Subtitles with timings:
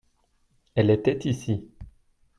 [0.73, 1.69] Elle était ici.